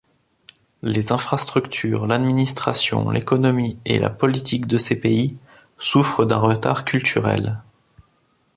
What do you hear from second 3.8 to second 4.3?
et la